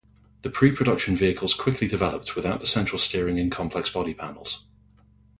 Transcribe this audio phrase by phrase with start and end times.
[0.41, 4.65] The pre-production vehicles quickly developed, without the central steering and complex body panels.